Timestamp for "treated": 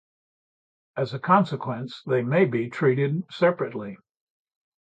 2.71-3.23